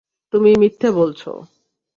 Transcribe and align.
তুমি 0.33 0.51
মিথ্যে 0.57 0.89
বলছ। 0.91 1.21